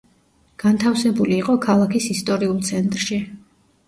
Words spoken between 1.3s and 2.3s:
იყო ქალაქის